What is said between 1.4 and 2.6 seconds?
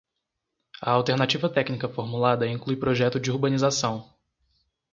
técnica formulada